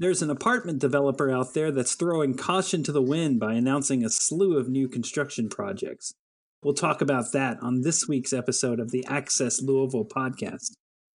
[0.00, 4.08] There's an apartment developer out there that's throwing caution to the wind by announcing a
[4.08, 6.14] slew of new construction projects.
[6.62, 10.70] We'll talk about that on this week's episode of the Access Louisville podcast.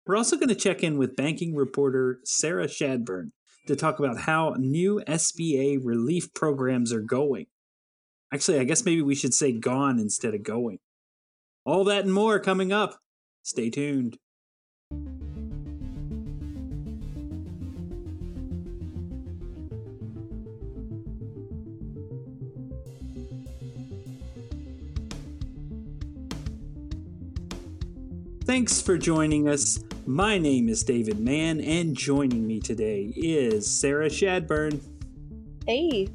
[0.08, 3.32] We're also going to check in with banking reporter Sarah Shadburn
[3.68, 7.48] to talk about how new SBA relief programs are going.
[8.34, 10.80] Actually, I guess maybe we should say gone instead of going.
[11.66, 13.00] All that and more coming up.
[13.44, 14.18] Stay tuned.
[28.50, 29.78] Thanks for joining us.
[30.08, 34.82] My name is David Mann, and joining me today is Sarah Shadburn.
[35.68, 36.08] Hey.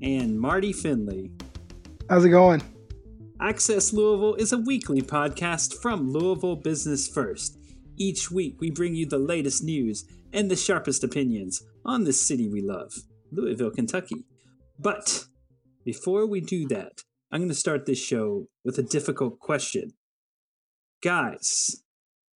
[0.00, 1.32] And Marty Finley.
[2.08, 2.62] How's it going?
[3.40, 7.58] Access Louisville is a weekly podcast from Louisville Business First.
[7.96, 12.48] Each week, we bring you the latest news and the sharpest opinions on the city
[12.48, 12.94] we love,
[13.32, 14.26] Louisville, Kentucky.
[14.78, 15.24] But
[15.84, 19.94] before we do that, I'm going to start this show with a difficult question.
[21.00, 21.84] Guys,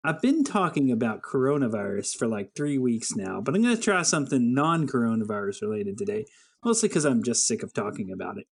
[0.04, 4.02] I've been talking about coronavirus for like three weeks now, but I'm going to try
[4.02, 6.26] something non coronavirus related today,
[6.64, 8.46] mostly because I'm just sick of talking about it.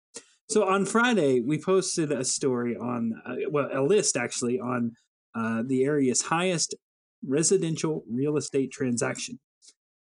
[0.48, 4.92] So on Friday, we posted a story on, uh, well, a list actually on
[5.34, 6.74] uh, the area's highest
[7.22, 9.38] residential real estate transaction.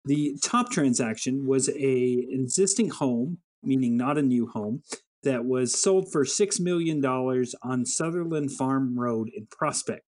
[0.05, 4.83] The top transaction was a existing home, meaning not a new home,
[5.23, 10.03] that was sold for $6 million on Sutherland Farm Road in Prospect.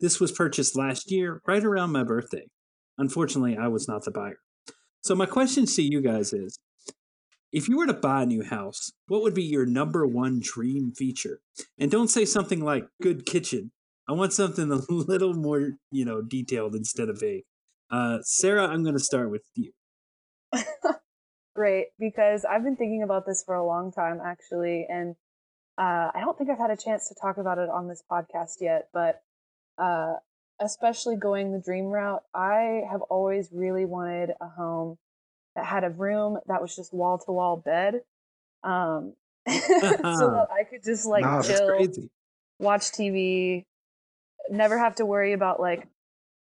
[0.00, 2.46] This was purchased last year, right around my birthday.
[2.98, 4.38] Unfortunately, I was not the buyer.
[5.02, 6.58] So, my question to you guys is
[7.52, 10.92] if you were to buy a new house, what would be your number one dream
[10.96, 11.38] feature?
[11.78, 13.70] And don't say something like good kitchen.
[14.08, 17.44] I want something a little more, you know, detailed instead of vague.
[17.90, 19.72] Uh, Sarah, I'm going to start with you.
[21.54, 25.14] Great, because I've been thinking about this for a long time, actually, and
[25.78, 28.60] uh, I don't think I've had a chance to talk about it on this podcast
[28.60, 29.22] yet, but
[29.78, 30.14] uh,
[30.60, 34.98] especially going the dream route, I have always really wanted a home
[35.56, 38.02] that had a room that was just wall to wall bed.
[38.62, 39.14] Um,
[39.48, 41.86] so that I could just like that's chill,
[42.58, 43.64] watch TV,
[44.50, 45.86] never have to worry about like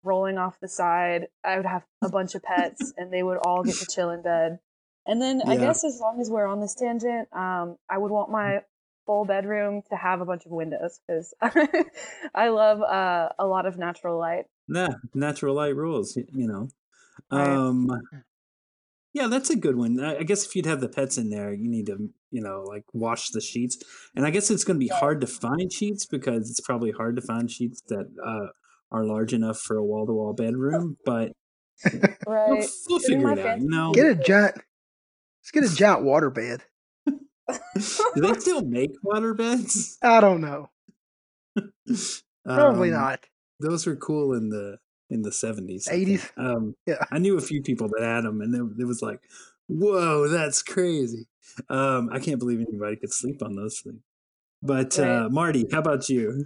[0.04, 1.28] rolling off the side.
[1.44, 4.22] I would have a bunch of pets and they would all get to chill in
[4.22, 4.60] bed.
[5.06, 8.32] And then I guess as long as we're on this tangent, um, I would want
[8.32, 8.62] my
[9.06, 11.34] full bedroom to have a bunch of windows because
[12.36, 14.46] I love uh, a lot of natural light.
[14.68, 16.70] Nah, natural light rules, you know.
[17.32, 17.50] Right.
[17.50, 17.90] Um,
[19.14, 20.00] yeah, that's a good one.
[20.00, 22.64] I I guess if you'd have the pets in there, you need to, you know,
[22.66, 23.78] like wash the sheets.
[24.16, 27.16] And I guess it's going to be hard to find sheets because it's probably hard
[27.18, 28.48] to find sheets that uh,
[28.92, 30.98] are large enough for a wall to wall bedroom.
[31.06, 31.34] But
[32.26, 33.60] we'll, we'll figure it out.
[33.60, 34.56] You know, Get a giant.
[35.44, 36.64] Let's get a giant water bed.
[37.06, 39.98] do they still make water beds?
[40.02, 40.70] I don't know.
[42.46, 43.26] Probably Um, not.
[43.60, 44.78] Those were cool in the
[45.10, 46.32] in the seventies, 80s?
[46.38, 47.04] Um, Yeah.
[47.12, 49.20] I knew a few people that had them, and it, it was like,
[49.68, 51.28] "Whoa, that's crazy!"
[51.70, 54.02] Um, I can't believe anybody could sleep on those things.
[54.62, 56.46] But uh, Marty, how about you?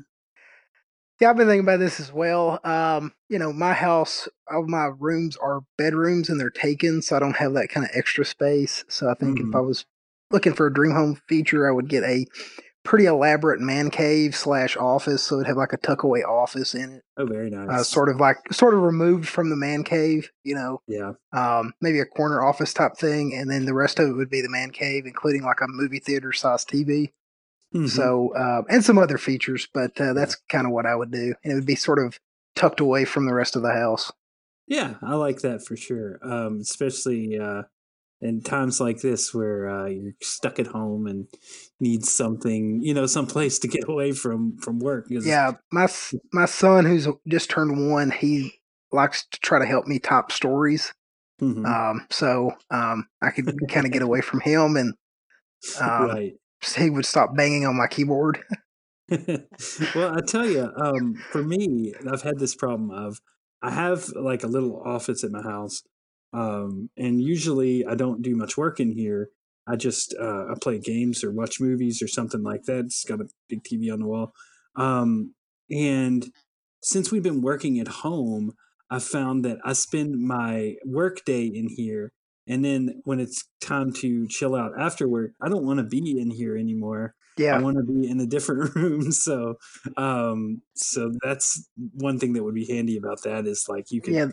[1.19, 2.59] Yeah, I've been thinking about this as well.
[2.63, 7.19] Um, you know, my house, all my rooms are bedrooms and they're taken, so I
[7.19, 8.83] don't have that kind of extra space.
[8.87, 9.49] So I think Mhm.
[9.49, 9.85] if I was
[10.29, 12.25] looking for a dream home feature, I would get a
[12.83, 15.23] pretty elaborate man cave slash office.
[15.23, 17.69] So it'd have like a tuckaway office in it, Oh, very nice.
[17.71, 20.31] uh, sort of like sort of removed from the man cave.
[20.43, 24.07] You know, yeah, um, maybe a corner office type thing, and then the rest of
[24.09, 27.11] it would be the man cave, including like a movie theater size TV.
[27.73, 27.89] Mhm.
[27.89, 31.33] So, uh, and some other features, but uh, that's kind of what I would do,
[31.43, 32.19] and it would be sort of
[32.55, 34.11] tucked away from the rest of the house.
[34.67, 36.19] yeah, I like that for sure.
[36.21, 37.63] Um, especially uh,
[38.21, 41.27] in times like this where uh, you're stuck at home and
[41.79, 45.07] need something, you know, some place to get away from from work.
[45.09, 45.87] Yeah, my
[46.33, 48.59] my son, who's just turned one, he
[48.91, 50.93] likes to try to help me type stories.
[51.41, 51.65] Mhm.
[51.65, 54.93] Um, so um, I could kind of get away from him, and
[55.81, 56.33] um, right.
[56.75, 58.39] He would stop banging on my keyboard.
[59.95, 63.21] well, I tell you, um, for me, I've had this problem of
[63.61, 65.81] I have like a little office at my house,
[66.33, 69.29] um, and usually I don't do much work in here.
[69.65, 72.85] I just uh, I play games or watch movies or something like that.
[72.85, 74.33] It's got a big TV on the wall,
[74.75, 75.33] um,
[75.71, 76.25] and
[76.83, 78.53] since we've been working at home,
[78.89, 82.11] I found that I spend my work day in here,
[82.47, 86.19] and then when it's time to chill out after work, I don't want to be
[86.19, 87.13] in here anymore.
[87.37, 87.55] Yeah.
[87.55, 89.11] I want to be in a different room.
[89.11, 89.55] So,
[89.95, 94.13] um, so that's one thing that would be handy about that is like you can
[94.13, 94.27] yeah.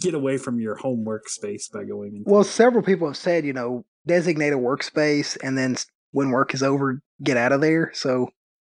[0.00, 2.16] get away from your home workspace by going.
[2.16, 5.76] Into well, several people have said, you know, designate a workspace, and then
[6.12, 7.90] when work is over, get out of there.
[7.94, 8.28] So,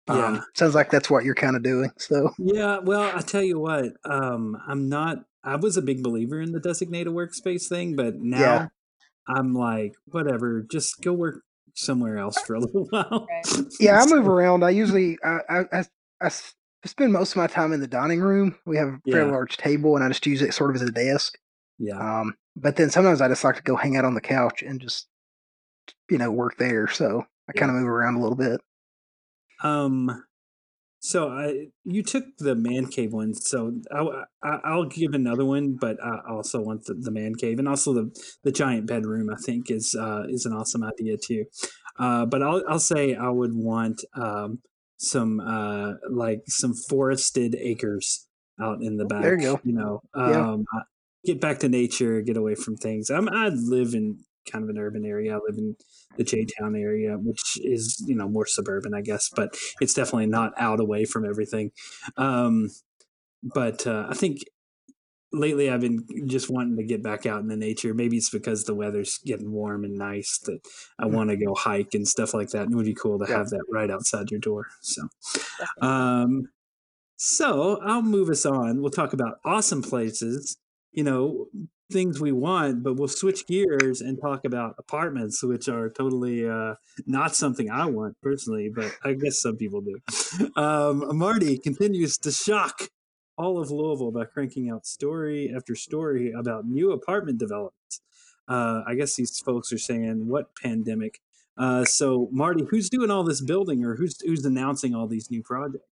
[0.09, 1.91] um, yeah, sounds like that's what you're kind of doing.
[1.99, 2.79] So, yeah.
[2.79, 5.19] Well, I tell you what, um, I'm not.
[5.47, 8.69] I was a big believer in the designated workspace thing, but now yeah.
[9.29, 11.43] I'm like, whatever, just go work
[11.75, 13.27] somewhere else for a little while.
[13.79, 14.65] Yeah, I move around.
[14.65, 15.85] I usually I, I, I,
[16.21, 16.31] I
[16.85, 18.57] spend most of my time in the dining room.
[18.67, 19.15] We have a yeah.
[19.17, 21.39] very large table, and I just use it sort of as a desk.
[21.79, 21.99] Yeah.
[21.99, 24.81] Um, but then sometimes I just like to go hang out on the couch and
[24.81, 25.07] just
[26.11, 26.89] you know work there.
[26.89, 27.61] So I yeah.
[27.61, 28.61] kind of move around a little bit.
[29.63, 30.25] Um,
[31.01, 35.77] so I you took the man cave one, so I, I will give another one,
[35.81, 38.11] but I also want the, the man cave and also the
[38.45, 39.29] the giant bedroom.
[39.31, 41.45] I think is uh, is an awesome idea too.
[41.99, 44.61] Uh, but I'll I'll say I would want um,
[44.97, 48.27] some uh, like some forested acres
[48.61, 49.23] out in the back.
[49.23, 49.61] There you go.
[49.65, 50.81] You know, um, yeah.
[51.25, 53.11] get back to nature, get away from things.
[53.11, 54.19] I'm I live in
[54.51, 55.35] kind of an urban area.
[55.35, 55.77] I live in
[56.17, 60.27] the J Town area, which is you know more suburban, I guess, but it's definitely
[60.27, 61.73] not out away from everything.
[62.17, 62.71] Um,
[63.43, 64.41] but uh, I think
[65.33, 67.95] lately I've been just wanting to get back out in the nature.
[67.95, 70.61] Maybe it's because the weather's getting warm and nice that
[70.99, 71.15] I mm-hmm.
[71.15, 72.63] want to go hike and stuff like that.
[72.63, 73.39] And it would be cool to yeah.
[73.39, 74.67] have that right outside your door.
[74.81, 75.09] So,
[75.81, 76.49] um,
[77.17, 78.81] so I'll move us on.
[78.81, 80.57] We'll talk about awesome places.
[80.93, 81.47] You know,
[81.91, 86.75] things we want, but we'll switch gears and talk about apartments, which are totally uh,
[87.07, 90.01] not something I want personally, but I guess some people do.
[90.57, 92.89] Um, Marty continues to shock
[93.39, 98.01] all of Louisville by cranking out story after story about new apartment developments.
[98.49, 101.21] Uh, I guess these folks are saying, "What pandemic?"
[101.59, 105.43] Uh, so, Marty, who's doing all this building, or who's who's announcing all these new
[105.43, 105.85] projects?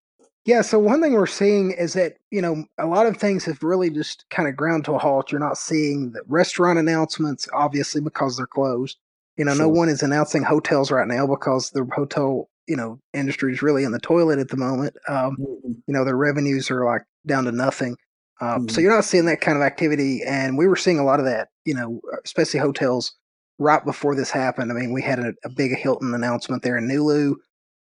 [0.44, 3.62] Yeah, so one thing we're seeing is that, you know, a lot of things have
[3.62, 5.30] really just kind of ground to a halt.
[5.30, 8.98] You're not seeing the restaurant announcements, obviously, because they're closed.
[9.36, 9.66] You know, sure.
[9.66, 13.84] no one is announcing hotels right now because the hotel, you know, industry is really
[13.84, 14.96] in the toilet at the moment.
[15.08, 15.72] Um, mm-hmm.
[15.86, 17.96] You know, their revenues are like down to nothing.
[18.40, 18.68] Um, mm-hmm.
[18.68, 20.22] So you're not seeing that kind of activity.
[20.26, 23.14] And we were seeing a lot of that, you know, especially hotels
[23.58, 24.72] right before this happened.
[24.72, 27.36] I mean, we had a, a big Hilton announcement there in Nulu.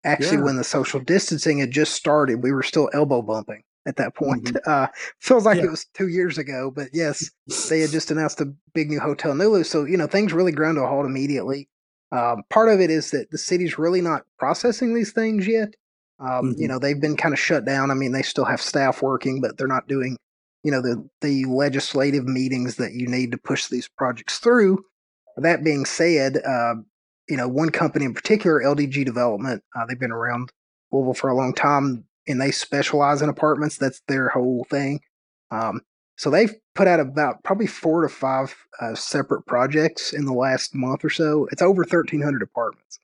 [0.05, 0.45] Actually, yeah.
[0.45, 4.45] when the social distancing had just started, we were still elbow bumping at that point.
[4.45, 4.71] Mm-hmm.
[4.71, 4.87] Uh,
[5.21, 5.65] feels like yeah.
[5.65, 7.31] it was two years ago, but yes,
[7.69, 9.65] they had just announced a big new hotel Nulu.
[9.65, 11.69] So, you know, things really ground to a halt immediately.
[12.13, 15.75] Um, part of it is that the city's really not processing these things yet.
[16.19, 16.61] Um, mm-hmm.
[16.61, 17.91] You know, they've been kind of shut down.
[17.91, 20.17] I mean, they still have staff working, but they're not doing,
[20.63, 24.85] you know, the the legislative meetings that you need to push these projects through.
[25.37, 26.75] That being said, uh,
[27.31, 30.53] you know, one company in particular, LDG Development, uh, they've been around
[30.91, 33.79] Louisville for a long time and they specialize in apartments.
[33.79, 35.01] That's their whole thing.
[35.51, 35.81] Um,
[36.17, 40.75] so they've put out about probably four to five uh, separate projects in the last
[40.75, 41.49] month or so.
[41.51, 42.99] It's over 1,300 apartments.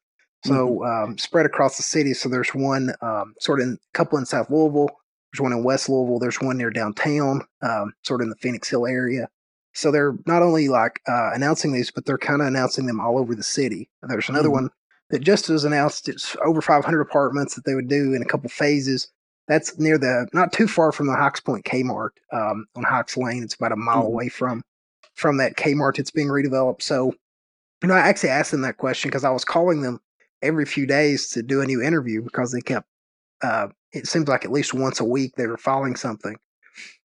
[0.44, 1.11] So mm-hmm.
[1.11, 2.12] um, spread across the city.
[2.12, 4.90] So there's one um, sort of in, a couple in South Louisville.
[5.32, 6.19] There's one in West Louisville.
[6.19, 9.29] There's one near downtown, um, sort of in the Phoenix Hill area.
[9.76, 13.19] So they're not only like uh, announcing these, but they're kind of announcing them all
[13.19, 13.90] over the city.
[14.00, 14.64] And there's another mm-hmm.
[14.64, 14.70] one
[15.11, 16.08] that just was announced.
[16.08, 19.08] It's over 500 apartments that they would do in a couple phases.
[19.49, 23.43] That's near the not too far from the Hikes Point Kmart um, on Hikes Lane.
[23.43, 24.06] It's about a mile mm-hmm.
[24.06, 24.62] away from
[25.14, 26.81] from that Kmart that's being redeveloped.
[26.81, 27.12] So,
[27.82, 30.01] you know, I actually asked them that question because I was calling them
[30.41, 32.89] every few days to do a new interview because they kept.
[33.43, 36.36] Uh, it seems like at least once a week they were filing something,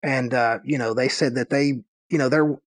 [0.02, 2.58] and uh, you know they said that they you know they're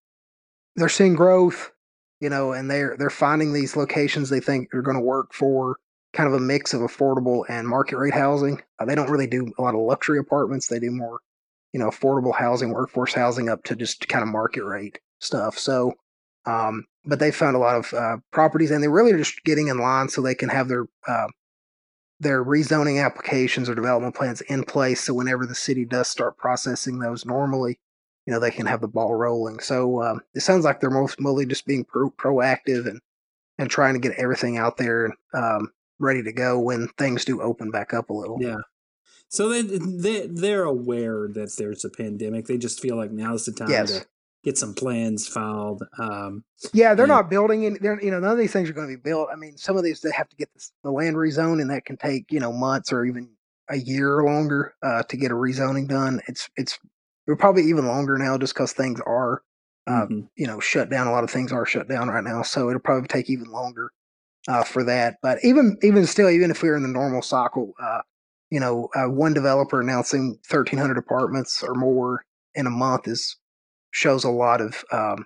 [0.77, 1.73] they're seeing growth,
[2.21, 5.77] you know, and they're they're finding these locations they think are going to work for
[6.13, 8.61] kind of a mix of affordable and market rate housing.
[8.79, 10.67] Uh, they don't really do a lot of luxury apartments.
[10.67, 11.21] They do more,
[11.73, 15.57] you know, affordable housing, workforce housing up to just kind of market rate stuff.
[15.59, 15.95] So,
[16.47, 19.69] um, but they found a lot of uh, properties, and they really are just getting
[19.69, 21.29] in line so they can have their uh,
[22.19, 25.01] their rezoning applications or development plans in place.
[25.03, 27.79] So whenever the city does start processing those normally,
[28.31, 29.59] you know they can have the ball rolling.
[29.59, 33.01] So um, it sounds like they're most mostly just being pro- proactive and
[33.59, 37.73] and trying to get everything out there um, ready to go when things do open
[37.73, 38.39] back up a little.
[38.41, 38.59] Yeah.
[39.31, 42.47] So they they they're aware that there's a pandemic.
[42.47, 43.99] They just feel like now's the time yes.
[43.99, 44.07] to
[44.45, 45.83] get some plans filed.
[45.99, 47.79] Um, yeah, they're and, not building any.
[47.81, 49.29] They're you know none of these things are going to be built.
[49.33, 51.85] I mean, some of these they have to get the, the land rezoned, and that
[51.85, 53.31] can take you know months or even
[53.69, 56.21] a year or longer uh, to get a rezoning done.
[56.29, 56.79] It's it's
[57.31, 59.43] we're probably even longer now just because things are,
[59.87, 60.21] uh, mm-hmm.
[60.35, 61.07] you know, shut down.
[61.07, 63.93] A lot of things are shut down right now, so it'll probably take even longer
[64.49, 65.19] uh, for that.
[65.23, 68.01] But even even still, even if we are in the normal cycle, uh,
[68.51, 72.25] you know, uh, one developer announcing 1,300 apartments or more
[72.57, 73.37] in a month is
[73.93, 75.25] shows a lot of um,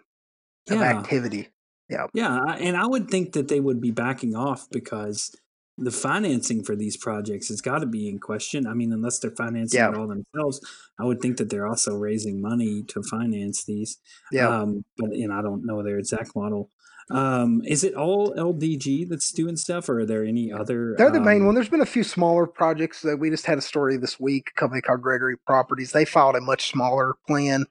[0.70, 1.48] of activity.
[1.88, 2.06] Yeah.
[2.12, 5.34] Yeah, and I would think that they would be backing off because
[5.76, 8.66] the financing for these projects has got to be in question.
[8.66, 9.90] I mean, unless they're financing Yeah.
[9.90, 10.60] it all themselves,
[10.98, 13.98] I would think that they're also raising money to finance these.
[14.30, 14.48] Yeah.
[14.48, 16.70] Um, but and I don't know their exact model.
[17.10, 20.94] Um, is it all LDG that's doing stuff, or are there any other?
[20.96, 21.54] They're the main um, one.
[21.54, 24.52] There's been a few smaller projects that we just had a story this week.
[24.56, 25.92] A company called Gregory Properties.
[25.92, 27.66] They filed a much smaller plan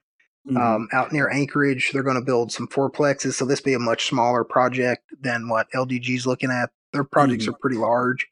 [0.48, 0.58] mhm.
[0.58, 1.92] um, out near Anchorage.
[1.92, 5.68] They're going to build some fourplexes, so this be a much smaller project than what
[5.74, 6.70] LDG's looking at.
[6.94, 7.50] Their projects Mhm.
[7.50, 8.28] are pretty large.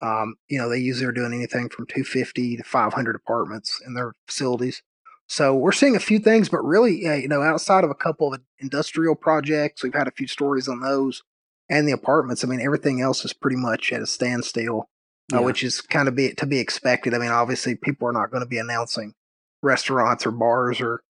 [0.00, 4.12] Um, you know, they usually are doing anything from 250 to 500 apartments in their
[4.26, 4.82] facilities.
[5.28, 8.34] So we're seeing a few things, but really, uh, you know, outside of a couple
[8.34, 11.22] of industrial projects, we've had a few stories on those
[11.70, 12.44] and the apartments.
[12.44, 14.90] I mean, everything else is pretty much at a standstill,
[15.32, 17.14] uh, which is kind of be to be expected.
[17.14, 19.14] I mean, obviously, people are not going to be announcing
[19.62, 21.02] restaurants or bars or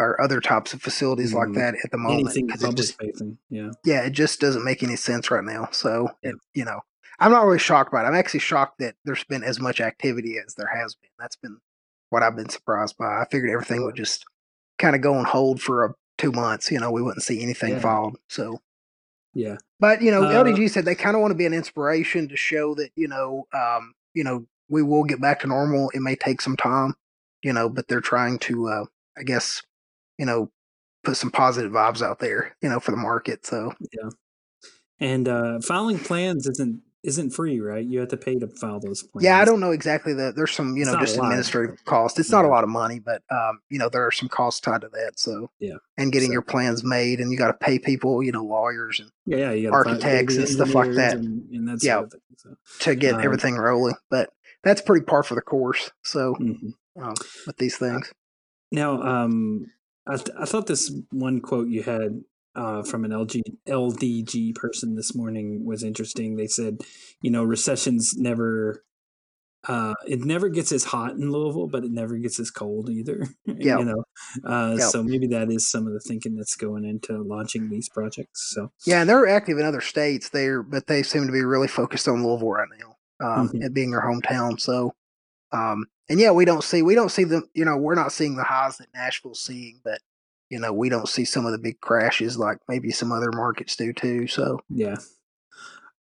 [0.00, 1.36] or other types of facilities Mhm.
[1.36, 3.38] like that at the moment anything public just facing.
[3.50, 3.70] Yeah.
[3.84, 5.68] yeah, it just doesn't make any sense right now.
[5.72, 6.30] So, Yeah.
[6.30, 6.80] it, you know,
[7.18, 8.06] I'm not really shocked by it.
[8.06, 11.10] I'm actually shocked that there's been as much activity as there has been.
[11.18, 11.58] That's been
[12.08, 13.20] what I've been surprised by.
[13.20, 14.24] I figured everything would just
[14.78, 16.70] kind of go on hold for a, two months.
[16.70, 17.80] You know, we wouldn't see anything Yeah.
[17.80, 18.18] filed.
[18.28, 18.60] So,
[19.34, 19.58] Yeah.
[19.78, 22.36] but you know, Uh, LDG said they kind of want to be an inspiration to
[22.36, 25.90] show that you know, um, you know, we will get back to normal.
[25.94, 26.94] It may take some time,
[27.42, 28.84] you know, but they're trying to, uh,
[29.18, 29.62] I guess,
[30.20, 30.50] you know,
[31.02, 33.46] put some positive vibes out there, you know, for the market.
[33.46, 34.10] So, yeah.
[35.00, 37.82] And uh, filing plans isn't isn't free, right?
[37.86, 39.24] You have to pay to file those plans.
[39.24, 40.36] Yeah, I don't know exactly that.
[40.36, 42.18] There's some, you know, just administrative cost.
[42.18, 44.82] It's not a lot of money, but um, you know, there are some costs tied
[44.82, 45.12] to that.
[45.18, 45.76] So Yeah.
[45.96, 49.00] and getting So- your plans made, and you got to pay people, you know, lawyers,
[49.00, 51.14] and Yeah, yeah, architects and stuff like that.
[51.14, 52.00] and, and that Yeah.
[52.02, 52.20] thing.
[52.36, 53.94] So, to get Um, everything rolling.
[54.10, 54.28] But
[54.62, 55.90] that's pretty par for the course.
[56.04, 56.74] So mhm.
[57.00, 57.14] um,
[57.46, 58.12] with these things,
[58.70, 59.66] Now, um,
[60.06, 62.22] I, th- I thought this one quote you had
[62.56, 66.36] uh, from an LG LDG person this morning was interesting.
[66.36, 66.78] They said,
[67.22, 68.84] you know, recessions never.
[69.68, 73.26] Uh, it never gets as hot in Louisville, but it never gets as cold either.
[73.46, 73.78] Yeah.
[73.78, 74.04] you know,
[74.46, 74.86] uh, Yeah.
[74.88, 78.52] so maybe that is some of the thinking that's going into launching these projects.
[78.54, 81.68] So yeah, and they're active in other states there, but they seem to be really
[81.68, 83.62] focused on Louisville right now, um, Mhm.
[83.66, 84.58] it being their hometown.
[84.58, 84.94] So,
[85.52, 88.36] um, and yeah, we don't see we don't see the you know we're not seeing
[88.36, 90.00] the highs that Nashville's seeing, but
[90.48, 93.76] you know we don't see some of the big crashes like maybe some other markets
[93.76, 94.26] do too.
[94.26, 94.96] So yeah.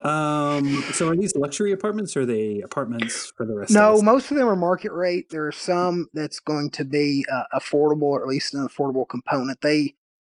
[0.01, 0.83] Um.
[0.93, 3.73] So are these luxury apartments or are they apartments for the rest?
[3.73, 5.31] no, of most of them are market rate.
[5.31, 9.61] There are some that's going to be uh, affordable, or at least an affordable component.
[9.61, 9.95] They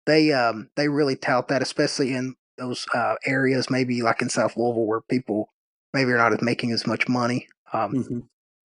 [0.06, 4.56] they um they really tout that, especially in those uh, areas, maybe like in South
[4.56, 5.52] Louisville, where people
[5.92, 8.22] maybe are not as making as much money, um, Mhm.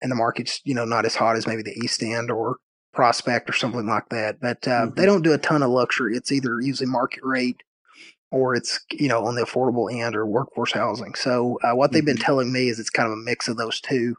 [0.07, 2.59] And the market's you know not as hot as maybe the East End or
[2.95, 4.41] Prospect or something like that.
[4.41, 4.95] But uh, Mhm.
[4.95, 6.17] they don't do a ton of luxury.
[6.17, 7.63] It's either usually market rate
[8.31, 11.15] or it's you know on the affordable end or workforce housing.
[11.17, 12.25] So uh, what they've been Mhm.
[12.25, 14.15] telling me is it's kind of a mix of those two.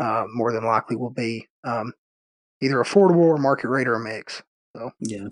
[0.00, 1.92] Uh, more than likely will be um,
[2.60, 4.42] either affordable or market rate or a mix.
[4.76, 5.28] So yeah.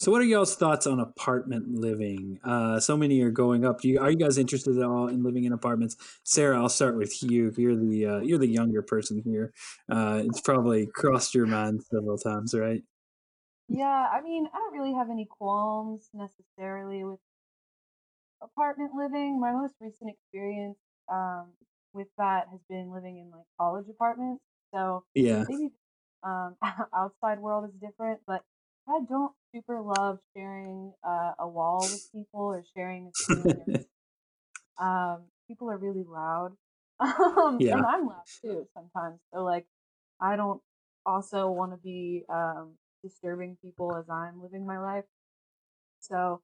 [0.00, 2.40] So, what are y'all's thoughts on apartment living?
[2.42, 3.82] Uh, so many are going up.
[3.82, 5.94] Do you, are you guys interested at all in living in apartments?
[6.24, 7.52] Sarah, I'll start with you.
[7.54, 9.52] You're the uh, you're the younger person here.
[9.90, 12.82] Uh, it's probably crossed your mind several times, right?
[13.68, 17.20] Yeah, I mean, I don't really have any qualms necessarily with
[18.42, 19.38] apartment living.
[19.38, 20.78] My most recent experience
[21.12, 21.48] um,
[21.92, 24.42] with that has been living in like college apartments.
[24.72, 25.44] So Yeah.
[25.46, 25.72] maybe
[26.22, 26.56] um,
[26.96, 28.42] outside world is different, but
[28.88, 33.46] I don't super love sharing uh, a wall with people or sharing a
[34.78, 36.52] um, people are really loud,
[37.00, 37.72] um, Yeah.
[37.72, 39.20] and I'm loud too sometimes.
[39.32, 39.66] So like,
[40.20, 40.60] I don't
[41.06, 45.04] also want to be um, disturbing people as I'm living my life.
[46.00, 46.42] So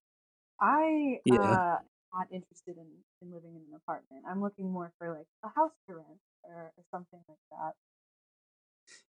[0.61, 1.33] I Yeah.
[1.33, 1.79] uh
[2.15, 2.87] not interested in,
[3.23, 4.25] in living in an apartment.
[4.29, 7.75] I'm looking more for like a house to rent or, or something like that.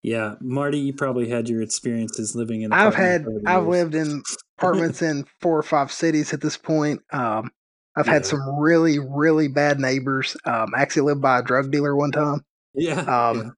[0.03, 2.73] Yeah, Marty, you probably had your experiences living in.
[2.73, 4.23] I've had I've lived in
[4.59, 7.03] apartments in four or five cities at this point.
[7.13, 7.53] Um,
[7.97, 10.37] I've had some really really bad neighbors.
[10.45, 12.45] Um, I actually lived by a drug dealer one time.
[12.75, 13.01] Yeah.
[13.31, 13.55] Um,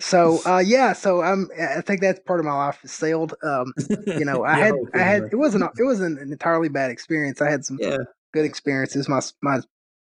[0.00, 3.34] So uh, yeah, so I'm I think that's part of my life is sailed.
[3.42, 3.72] Um,
[4.16, 7.40] you know, I Yeah, had I had it wasn't it wasn't an entirely bad experience.
[7.42, 7.98] I had some Yeah.
[8.32, 9.08] good experiences.
[9.08, 9.60] My my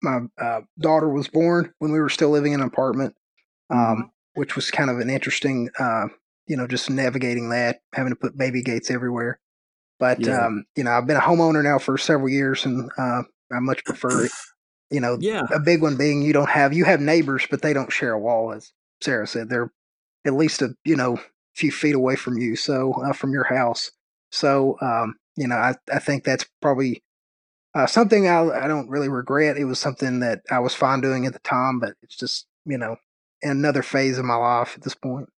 [0.01, 3.15] my uh, daughter was born when we were still living in an apartment,
[3.69, 4.11] um, Mhm.
[4.35, 6.07] Which was kind of an interesting, uh,
[6.47, 9.39] you know, just navigating that, having to put baby gates everywhere.
[9.99, 10.45] But Yeah.
[10.45, 13.83] um, you know, I've been a homeowner now for several years, and uh, I much
[13.85, 14.31] prefer it.
[14.91, 15.43] You know, Yeah.
[15.53, 18.19] a big one being you don't have you have neighbors, but they don't share a
[18.19, 19.47] wall, as Sarah said.
[19.47, 19.71] They're
[20.25, 21.19] at least a you know
[21.55, 23.91] few feet away from you, so uh, from your house.
[24.31, 27.03] So, um, you know, I, I think that's probably
[27.75, 29.57] uh, something I, I don't really regret.
[29.57, 32.77] It was something that I was fine doing at the time, but it's just, you
[32.77, 32.95] know,
[33.41, 35.29] another phase of my life at this point.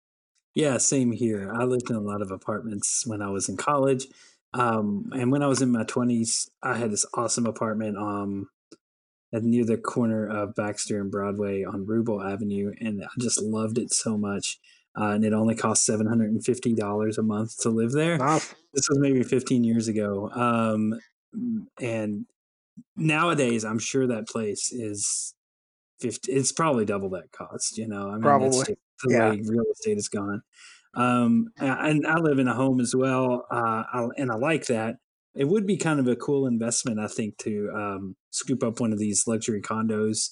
[0.53, 1.51] Yeah, same here.
[1.53, 4.07] I lived in a lot of apartments when I was in college.
[4.53, 8.49] Um, and when I was in my 20s, I had this awesome apartment um,
[9.33, 12.73] at near the corner of Baxter and Broadway on Rubel Avenue.
[12.81, 14.59] And I just loved it so much.
[14.99, 18.17] Uh, and it only cost $750 a month to live there.
[18.17, 18.39] Wow.
[18.73, 20.29] This was maybe 15 years ago.
[20.31, 20.99] Um,
[21.79, 22.25] and
[22.97, 25.33] nowadays, I'm sure that place is
[26.01, 28.09] 50, it's probably double that cost, you know.
[28.09, 28.75] I mean, probably.
[29.03, 29.29] the yeah.
[29.29, 30.41] way real estate is gone.
[30.93, 34.95] Um, and I live in a home as well, uh, I, and I like that.
[35.33, 38.91] It would be kind of a cool investment, I think, to um, scoop up one
[38.91, 40.31] of these luxury condos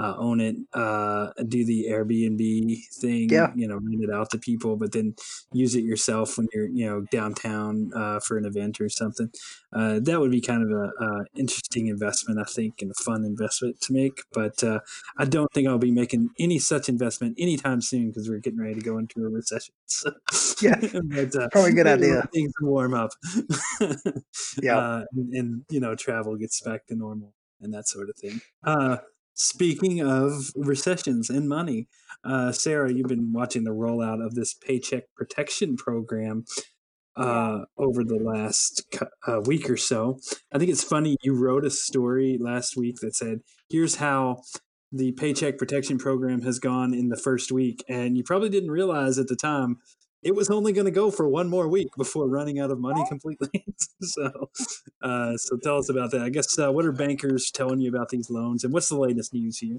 [0.00, 3.52] uh, own it, uh, do the Airbnb thing, yeah.
[3.54, 5.14] you know, rent it out to people, but then
[5.52, 9.30] use it yourself when you're, you know, downtown uh, for an event or something.
[9.74, 13.24] Uh, that would be kind of a, a, interesting investment, I think, and a fun
[13.24, 14.22] investment to make.
[14.32, 14.80] But uh,
[15.18, 18.76] I don't think I'll be making any such investment anytime soon because we're getting ready
[18.76, 19.74] to go into a recession.
[19.84, 20.12] So,
[20.62, 22.26] yeah, but, uh, probably a good idea.
[22.32, 23.10] Things warm up.
[24.62, 28.40] yeah, and, and, you know, travel gets back to normal and that sort of thing.
[28.64, 28.96] Uh,
[29.42, 31.88] Speaking of recessions and money,
[32.22, 36.44] uh, Sarah, you've been watching the rollout of this Paycheck Protection Program
[37.16, 38.84] uh, over the last
[39.26, 40.18] uh, week or so.
[40.52, 41.16] I think it's funny.
[41.22, 44.42] You wrote a story last week that said, "Here's how
[44.92, 49.18] the Paycheck Protection Program has gone in the first week," and you probably didn't realize
[49.18, 49.78] at the time
[50.22, 53.02] it was only going to go for one more week before running out of money
[53.08, 53.64] completely.
[54.02, 54.50] so,
[55.02, 56.22] uh, so tell us about that.
[56.22, 59.32] I guess uh, what are bankers telling you about these loans, and what's the latest
[59.32, 59.78] news here?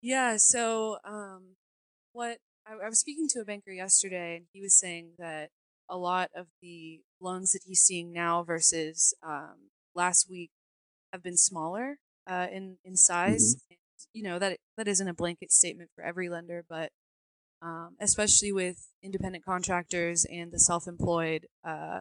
[0.00, 1.56] Yeah, so um,
[2.12, 5.50] what I, I was speaking to a banker yesterday, and he was saying that
[5.88, 10.50] a lot of the loans that he's seeing now versus um, last week
[11.12, 13.56] have been smaller uh, in in size.
[13.56, 13.72] Mm-hmm.
[13.72, 13.78] And,
[14.12, 16.90] you know that that isn't a blanket statement for every lender, but
[17.64, 21.46] um, especially with independent contractors and the self-employed.
[21.66, 22.00] Uh,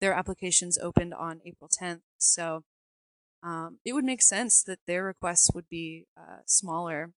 [0.00, 2.64] their applications opened on April 10th, so
[3.42, 7.12] um, it would make sense that their requests would be uh, smaller.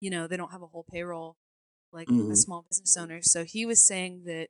[0.00, 1.36] You know, they don't have a whole payroll
[1.92, 2.30] like mm-hmm.
[2.30, 3.20] a small business owner.
[3.22, 4.48] So he was saying that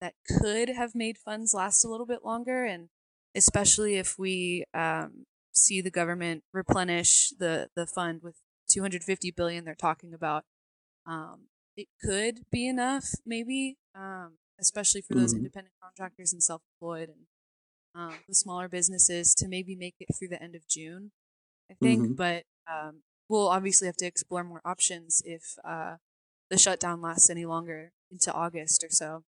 [0.00, 2.88] that could have made funds last a little bit longer, and
[3.34, 8.36] especially if we um, see the government replenish the the fund with
[8.68, 10.44] 250 billion they're talking about.
[11.06, 15.38] Um, it could be enough, maybe, um, especially for those mm-hmm.
[15.38, 17.26] independent contractors and self-employed and
[17.94, 21.12] um, the smaller businesses to maybe make it through the end of June.
[21.70, 22.12] I think, mm-hmm.
[22.14, 25.96] but um, we'll obviously have to explore more options if uh,
[26.50, 29.24] the shutdown lasts any longer into August or so.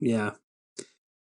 [0.00, 0.32] Yeah.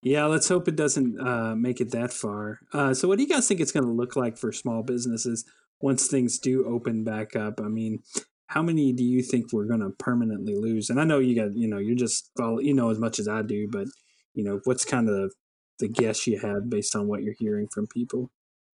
[0.04, 2.60] Yeah, let's hope it doesn't uh, make it that far.
[2.72, 5.43] Uh, so, what do you guys think it's going to look like for small businesses
[5.82, 7.60] once things do open back up?
[7.60, 8.04] I mean,
[8.48, 10.90] how many do you think we're going to permanently lose?
[10.90, 13.28] And I know you got, you know, you're just follow, you know as much as
[13.28, 13.88] I do, but
[14.34, 15.34] you know, what's kind of
[15.80, 18.32] the guess you have based on what you're hearing from people?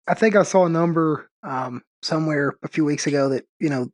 [0.08, 3.88] I think I saw a number um, somewhere a few weeks ago that you know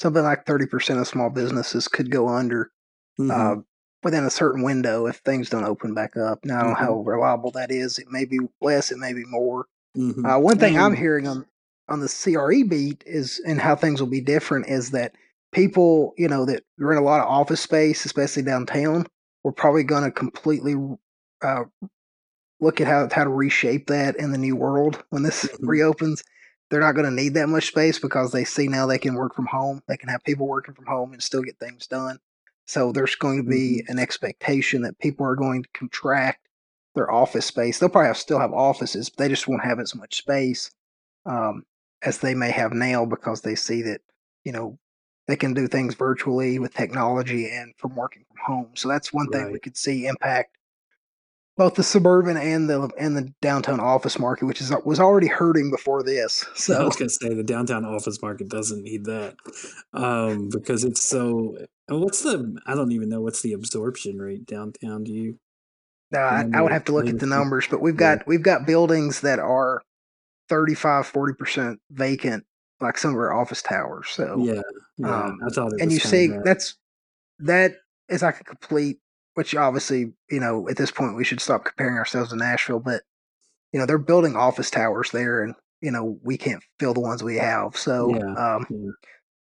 [0.00, 2.70] something like thirty percent of small businesses could go under
[3.18, 3.30] mm-hmm.
[3.30, 3.62] uh,
[4.02, 6.44] within a certain window if things don't open back up.
[6.44, 6.84] Now I don't know mm-hmm.
[6.84, 7.98] how reliable that is.
[7.98, 9.66] It may be less, it may be more.
[9.96, 10.24] Mm-hmm.
[10.24, 11.44] Uh, one thing I'm hearing on
[11.88, 15.14] on the CRE beat is and how things will be different is that
[15.52, 19.06] people, you know, that rent a lot of office space, especially downtown,
[19.44, 20.74] we're probably going to completely
[21.42, 21.64] uh,
[22.60, 25.66] look at how how to reshape that in the new world when this mm-hmm.
[25.66, 26.22] reopens.
[26.70, 29.34] They're not going to need that much space because they see now they can work
[29.34, 29.82] from home.
[29.88, 32.18] They can have people working from home and still get things done.
[32.66, 33.92] So there's going to be mm-hmm.
[33.92, 36.48] an expectation that people are going to contract
[36.94, 37.78] their office space.
[37.78, 40.70] They'll probably have, still have offices, but they just won't have as much space.
[41.26, 41.64] Um,
[42.04, 44.00] as they may have now because they see that,
[44.44, 44.78] you know,
[45.28, 48.70] they can do things virtually with technology and from working from home.
[48.74, 49.52] So that's one thing right.
[49.52, 50.56] we could see impact
[51.56, 55.70] both the suburban and the and the downtown office market, which is was already hurting
[55.70, 56.44] before this.
[56.54, 59.36] So I was going to say the downtown office market doesn't need that
[59.92, 61.56] um, because it's so.
[61.88, 62.56] What's the?
[62.66, 65.04] I don't even know what's the absorption rate downtown.
[65.04, 65.38] Do you?
[66.10, 68.24] No, I, I, would have to look at the numbers, but we've got yeah.
[68.26, 69.82] we've got buildings that are
[70.52, 72.44] 35, 40% vacant,
[72.78, 74.08] like some of our office towers.
[74.10, 74.60] So, yeah,
[74.98, 76.44] yeah um, I thought and you see that.
[76.44, 76.76] that's
[77.38, 77.76] that
[78.10, 78.98] is like a complete,
[79.32, 83.00] which obviously, you know, at this point we should stop comparing ourselves to Nashville, but,
[83.72, 87.22] you know, they're building office towers there and, you know, we can't fill the ones
[87.22, 87.74] we have.
[87.74, 88.90] So, yeah, um, yeah.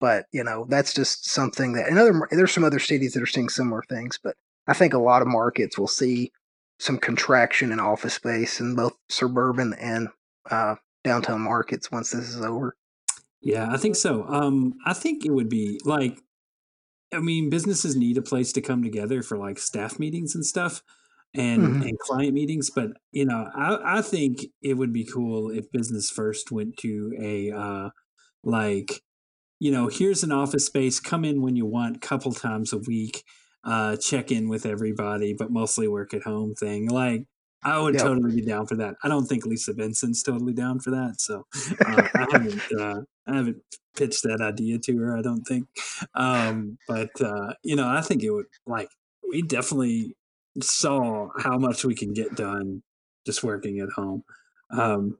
[0.00, 3.26] but, you know, that's just something that, and other, there's some other cities that are
[3.26, 6.32] seeing similar things, but I think a lot of markets will see
[6.78, 10.08] some contraction in office space in both suburban and
[10.50, 12.76] uh, downtown markets once this is over.
[13.40, 14.24] Yeah, I think so.
[14.28, 16.20] Um, I think it would be like,
[17.12, 20.82] I mean, businesses need a place to come together for like staff meetings and stuff
[21.34, 21.82] and mm-hmm.
[21.82, 22.70] and client meetings.
[22.70, 27.12] But you know, I I think it would be cool if Business First went to
[27.20, 27.90] a uh,
[28.42, 29.02] like,
[29.60, 31.00] you know, here's an office space.
[31.00, 33.24] Come in when you want, couple times a week.
[33.64, 36.88] Uh, check in with everybody, but mostly work at home thing.
[36.88, 37.24] Like,
[37.62, 38.94] I would totally be down for that.
[39.02, 41.16] I don't think Lisa Benson's totally down for that.
[41.18, 41.44] So
[41.84, 43.62] uh, I haven't uh, I haven't
[43.96, 45.16] pitched that idea to her.
[45.16, 45.66] I don't think.
[46.14, 48.90] Um, but uh, you know, I think it would like
[49.28, 50.16] we definitely
[50.62, 52.82] saw how much we can get done
[53.26, 54.22] just working at home.
[54.70, 55.18] Um,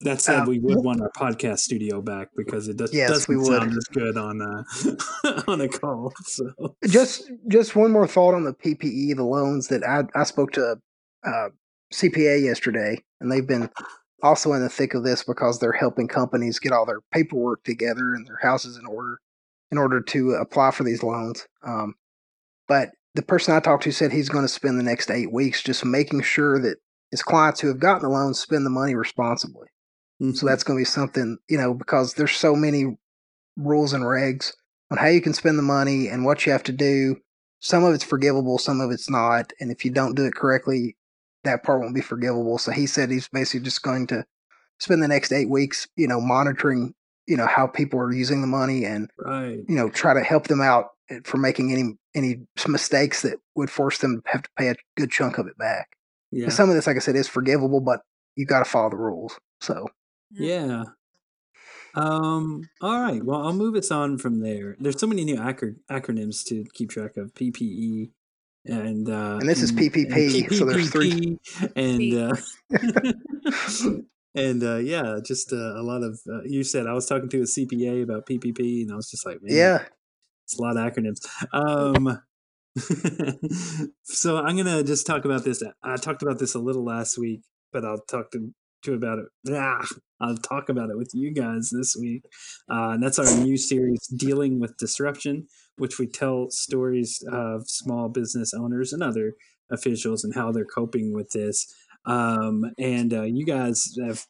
[0.00, 3.44] that said, um, we would want our podcast studio back because it does, yes, doesn't
[3.44, 6.12] sound as good on a on a call.
[6.24, 10.52] So just just one more thought on the PPE, the loans that I I spoke
[10.52, 10.78] to
[11.24, 11.48] uh,
[11.92, 13.70] CPA yesterday, and they've been
[14.22, 18.14] also in the thick of this because they're helping companies get all their paperwork together
[18.14, 19.20] and their houses in order
[19.70, 21.46] in order to apply for these loans.
[21.62, 21.94] Um,
[22.68, 25.62] but the person I talked to said he's going to spend the next eight weeks
[25.62, 26.78] just making sure that
[27.10, 29.68] his clients who have gotten the loans spend the money responsibly.
[30.20, 30.32] Mm-hmm.
[30.32, 32.96] So that's going to be something, you know, because there's so many
[33.56, 34.52] rules and regs
[34.90, 37.16] on how you can spend the money and what you have to do.
[37.60, 39.52] Some of it's forgivable, some of it's not.
[39.60, 40.96] And if you don't do it correctly,
[41.44, 42.58] that part won't be forgivable.
[42.58, 44.24] So he said he's basically just going to
[44.78, 46.94] spend the next eight weeks, you know, monitoring,
[47.26, 49.60] you know, how people are using the money and, right.
[49.68, 50.88] you know, try to help them out
[51.24, 55.10] for making any any mistakes that would force them to have to pay a good
[55.10, 55.96] chunk of it back.
[56.30, 56.48] Yeah.
[56.48, 58.00] some of this, like I said, is forgivable, but
[58.36, 59.38] you got to follow the rules.
[59.60, 59.88] So
[60.32, 60.84] yeah.
[61.94, 62.68] Um.
[62.80, 63.24] All right.
[63.24, 64.76] Well, I'll move us on from there.
[64.80, 67.34] There's so many new acro- acronyms to keep track of.
[67.34, 68.10] PPE,
[68.66, 71.38] and uh, and this is PPP, so there's three,
[71.76, 72.36] and uh,
[74.34, 76.18] and uh, yeah, just uh, a lot of.
[76.28, 79.26] Uh, you said I was talking to a CPA about PPP, and I was just
[79.26, 79.84] like, man, yeah,
[80.44, 81.26] it's a lot of acronyms.
[81.52, 82.22] Um,
[84.04, 85.62] so I'm gonna just talk about this.
[85.82, 88.54] I talked about this a little last week, but I'll talk to
[88.92, 89.26] about it.
[89.50, 89.84] Ah,
[90.20, 92.24] I'll talk about it with you guys this week.
[92.70, 98.08] Uh, and that's our new series, Dealing with Disruption, which we tell stories of small
[98.08, 99.32] business owners and other
[99.70, 101.66] officials and how they're coping with this.
[102.06, 104.26] Um, and uh, you guys have,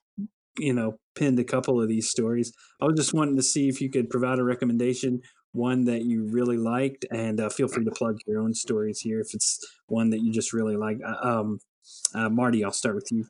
[0.59, 2.53] you know, pinned a couple of these stories.
[2.81, 5.21] I was just wanting to see if you could provide a recommendation,
[5.53, 9.21] one that you really liked, and uh, feel free to plug your own stories here
[9.21, 10.99] if it's one that you just really like.
[11.05, 11.59] Uh, um,
[12.15, 13.27] uh, Marty, I'll start with you.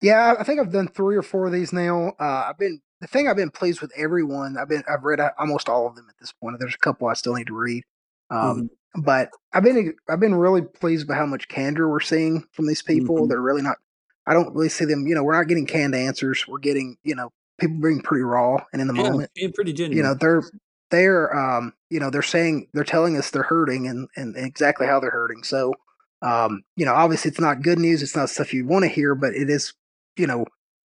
[0.00, 2.12] Yeah, I think I've done three or four of these now.
[2.20, 4.56] Uh, I've been the thing I've been pleased with everyone.
[4.56, 6.58] I've been I've read almost all of them at this point.
[6.58, 7.84] There's a couple I still need to read,
[8.30, 9.00] um, mm-hmm.
[9.00, 12.82] but I've been I've been really pleased by how much candor we're seeing from these
[12.82, 13.16] people.
[13.16, 13.28] Mm-hmm.
[13.28, 13.78] They're really not.
[14.26, 15.06] I don't really see them.
[15.06, 16.46] You know, we're not getting canned answers.
[16.46, 19.72] We're getting you know people being pretty raw and in the yeah, moment, being pretty
[19.72, 19.96] genuine.
[19.96, 20.42] You know, they're
[20.90, 25.00] they're um you know they're saying they're telling us they're hurting and and exactly how
[25.00, 25.42] they're hurting.
[25.42, 25.74] So
[26.22, 28.02] um you know obviously it's not good news.
[28.02, 29.72] It's not stuff you want to hear, but it is
[30.18, 30.46] you know,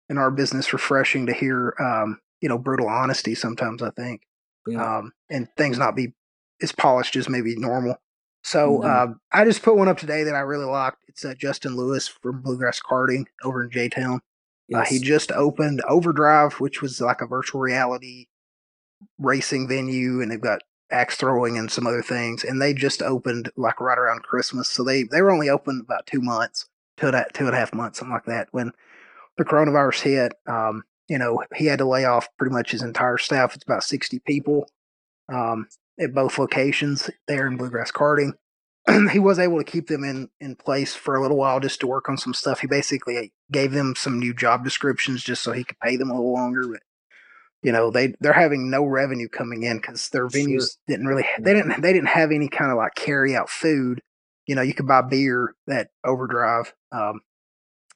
[0.09, 4.23] in our business, refreshing to hear, um, you know, brutal honesty sometimes, I think.
[4.67, 4.99] Yeah.
[4.99, 6.13] Um, and things not be
[6.63, 7.97] as polished as maybe normal.
[8.43, 9.13] So mm-hmm.
[9.13, 11.05] uh, I just put one up today that I really liked.
[11.09, 14.21] It's uh, Justin Lewis from Bluegrass Karting over in J Town.
[14.69, 14.81] Yes.
[14.81, 18.27] Uh, he just opened Overdrive, which was like a virtual reality
[19.19, 22.45] racing venue, and they've got axe throwing and some other things.
[22.45, 26.07] And they just opened like right around Christmas, so they they were only open about
[26.07, 28.49] two months, two and a, two and a half months, something like that.
[28.53, 28.73] When
[29.41, 33.17] the coronavirus hit, um, you know, he had to lay off pretty much his entire
[33.17, 33.55] staff.
[33.55, 34.69] It's about 60 people
[35.33, 35.67] um,
[35.99, 38.33] at both locations there in Bluegrass Karting.
[39.13, 41.87] he was able to keep them in, in place for a little while just to
[41.87, 42.61] work on some stuff.
[42.61, 46.15] He basically gave them some new job descriptions just so he could pay them a
[46.15, 46.69] little longer.
[46.69, 46.83] But
[47.63, 50.69] you know, they they're having no revenue coming in because their venues sure.
[50.87, 54.03] didn't really they didn't they didn't have any kind of like carry out food.
[54.47, 57.21] You know, you could buy beer at Overdrive, um,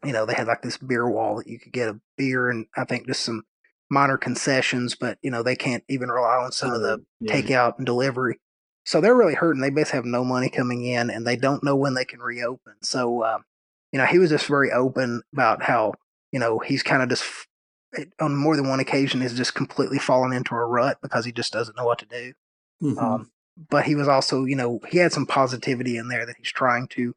[0.05, 2.67] you know, they had like this beer wall that you could get a beer and
[2.77, 3.45] I think just some
[3.91, 7.35] minor concessions, but you know, they can't even rely on some of the oh, yeah.
[7.35, 8.39] takeout and delivery.
[8.85, 9.63] So they're really hurting.
[9.63, 12.75] They basically have no money coming in and they don't know when they can reopen.
[12.83, 13.39] So, uh,
[13.93, 15.95] you know, he was just very open about how,
[16.33, 17.25] you know, he's kind of just
[18.21, 21.53] on more than one occasion is just completely fallen into a rut because he just
[21.53, 22.33] doesn't know what to do.
[22.83, 22.99] Mm-hmm.
[22.99, 23.31] Um,
[23.71, 26.89] but he was also, you know, he had some positivity in there that he's trying
[26.89, 27.15] to.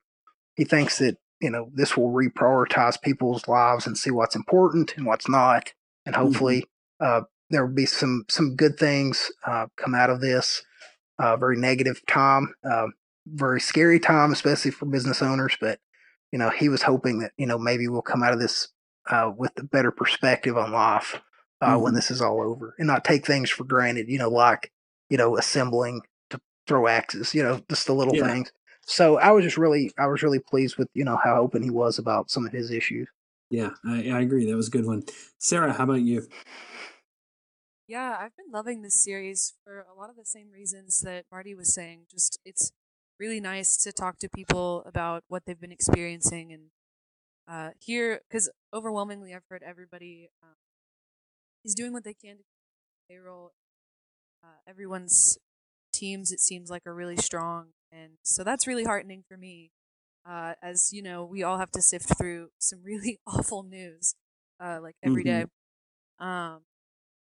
[0.55, 5.05] He thinks that you know, this will reprioritize people's lives and see what's important and
[5.05, 5.73] what's not.
[6.05, 6.23] And mm-hmm.
[6.25, 6.65] hopefully,
[7.01, 7.23] mm-hmm.
[7.23, 10.63] uh, there will be some, some good things uh, come out of this.
[11.19, 12.85] Uh, very negative time, uh,
[13.25, 15.57] very scary time, especially for business owners.
[15.59, 15.79] But
[16.31, 18.67] you know, he was hoping that, you know, maybe we'll come out of this
[19.09, 21.21] uh, with a better perspective on life
[21.61, 21.83] uh, mm-hmm.
[21.83, 24.71] when this is all over and not take things for granted, you know, like,
[25.09, 28.27] you know, assembling to throw axes, you know, just the little yeah.
[28.27, 28.51] things.
[28.87, 31.69] So I was just really, I was really pleased with, you know, how open he
[31.69, 33.09] was about some of his issues.
[33.49, 34.49] Yeah, I, I agree.
[34.49, 35.03] That was a good one.
[35.37, 36.25] Sarah, how about you?
[37.87, 41.53] Yeah, I've been loving this series for a lot of the same reasons that Marty
[41.53, 42.05] was saying.
[42.09, 42.71] Just it's
[43.19, 46.63] really nice to talk to people about what they've been experiencing and
[47.47, 50.55] uh, here, because overwhelmingly I've heard everybody um,
[51.63, 52.43] is doing what they can to
[53.09, 53.53] payroll.
[54.43, 55.37] Uh, everyone's
[55.97, 59.71] teams, it seems like, are really strong, and so that's really heartening for me.
[60.29, 64.15] Uh, as you know, we all have to sift through some really awful news,
[64.63, 65.39] uh, like every mm-hmm.
[65.39, 65.45] day.
[66.19, 66.61] Um,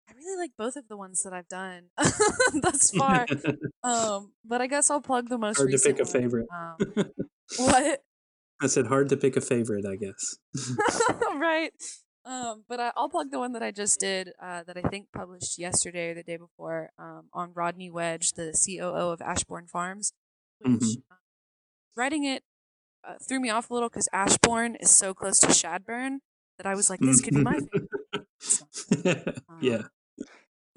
[0.09, 1.89] I really like both of the ones that I've done
[2.61, 3.25] thus far.
[3.83, 5.57] um, but I guess I'll plug the most.
[5.57, 6.47] Hard to pick a favorite.
[6.55, 6.77] Um,
[7.57, 8.01] what?
[8.61, 9.85] I said hard to pick a favorite.
[9.85, 10.37] I guess.
[11.35, 11.71] right.
[12.27, 15.07] Um, but I, will plug the one that I just did uh, that I think
[15.13, 20.11] published yesterday or the day before um, on Rodney Wedge, the COO of Ashbourne Farms,
[20.59, 20.99] which mm-hmm.
[21.09, 21.15] uh,
[21.95, 22.43] writing it
[23.07, 26.17] uh, threw me off a little because Ashbourne is so close to Shadburn
[26.57, 29.27] that I was like, this could be my favorite.
[29.49, 29.83] um, yeah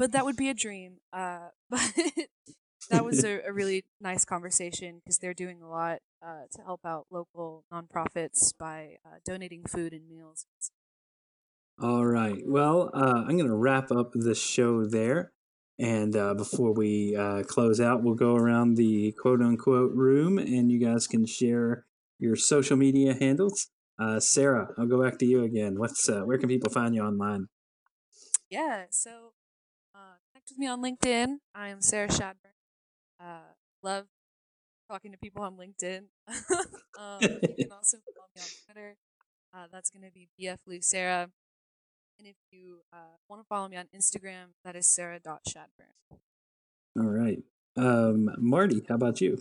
[0.01, 0.97] but that would be a dream.
[1.13, 1.93] Uh, but
[2.89, 6.81] that was a, a, really nice conversation because they're doing a lot uh, to help
[6.87, 10.47] out local nonprofits by uh, donating food and meals.
[11.81, 12.43] All right.
[12.47, 15.33] Well, uh, I'm going to wrap up the show there.
[15.79, 20.71] And uh, before we uh, close out, we'll go around the quote unquote room and
[20.71, 21.87] you guys can share
[22.19, 23.69] your social media handles.
[24.19, 25.79] Sarah, I'll go back to you again.
[25.79, 27.49] What's where can people find you online?
[28.51, 29.33] Yeah, so
[30.41, 31.39] connect with me on LinkedIn.
[31.55, 32.57] I am Sarah Shadburn.
[33.21, 34.07] Uh, love
[34.91, 36.05] talking to people on LinkedIn.
[36.99, 38.97] um, you can also follow me on Twitter.
[39.55, 41.29] Uh, that's going to be BF Lou Sarah.
[42.21, 46.19] And if you uh, want to follow me on Instagram, that is sarah.shadburn.
[46.99, 47.39] All right.
[47.79, 49.39] Um, Marty, how about you?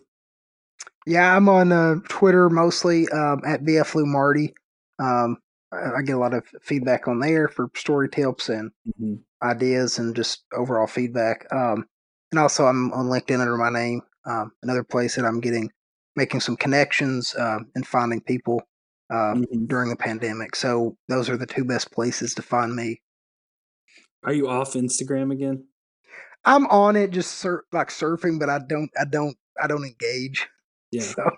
[1.06, 4.54] Yeah, I'm on uh, Twitter mostly um, at BF Marty.
[4.98, 5.40] Um,
[5.74, 9.16] I get a lot of feedback on there for story tips and mm-hmm.
[9.46, 11.54] ideas and just overall feedback.
[11.54, 11.86] Um,
[12.32, 14.04] and also, I'm on LinkedIn under my name.
[14.26, 15.70] Um, another place that I'm getting
[16.16, 18.62] making some connections uh, and finding people
[19.10, 19.66] uh, mm-hmm.
[19.66, 20.56] during the pandemic.
[20.56, 23.02] So those are the two best places to find me.
[24.24, 25.66] Are you off Instagram again?
[26.46, 30.48] I'm on it, just sur- like surfing, but I don't, I don't, I don't engage.
[30.92, 31.02] Yeah.
[31.02, 31.30] So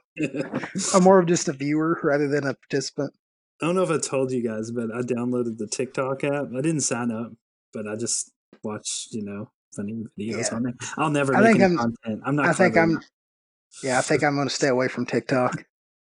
[0.94, 3.14] I'm more of just a viewer rather than a participant.
[3.62, 6.46] I don't know if I told you guys, but I downloaded the TikTok app.
[6.58, 7.34] I didn't sign up,
[7.74, 8.32] but I just
[8.64, 10.56] watch, you know, funny videos yeah.
[10.56, 10.74] on there.
[10.98, 12.22] I'll never I make any I'm, content.
[12.26, 12.46] I'm not.
[12.46, 13.02] I think I'm.
[13.84, 15.66] Yeah, I think I'm going to stay away from TikTok.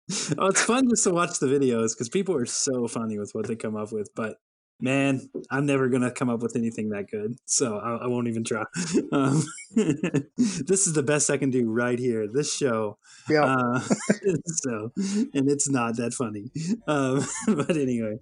[0.38, 3.46] oh, it's fun just to watch the videos because people are so funny with what
[3.46, 4.08] they come up with.
[4.14, 4.36] But
[4.80, 8.44] man, I'm never gonna come up with anything that good, so I, I won't even
[8.44, 8.64] try.
[9.12, 9.44] Um,
[9.76, 12.26] this is the best I can do right here.
[12.26, 13.44] This show, yeah.
[13.44, 13.80] Uh,
[14.46, 14.92] so,
[15.34, 16.50] and it's not that funny,
[16.88, 18.18] um, but anyway,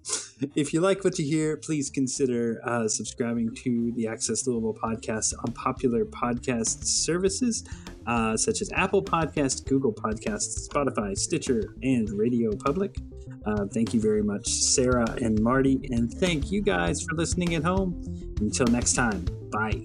[0.55, 5.33] if you like what you hear, please consider uh, subscribing to the Access Louisville podcast
[5.43, 7.63] on popular podcast services
[8.07, 12.97] uh, such as Apple Podcast, Google Podcasts, Spotify, Stitcher, and Radio Public.
[13.45, 17.63] Uh, thank you very much, Sarah and Marty, and thank you guys for listening at
[17.63, 18.01] home.
[18.39, 19.83] Until next time, bye.